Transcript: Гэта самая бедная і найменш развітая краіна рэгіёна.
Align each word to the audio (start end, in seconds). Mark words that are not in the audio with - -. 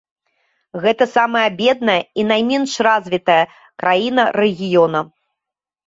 Гэта 0.85 1.07
самая 1.17 1.43
бедная 1.59 1.99
і 2.21 2.27
найменш 2.31 2.71
развітая 2.91 3.39
краіна 3.87 4.23
рэгіёна. 4.43 4.99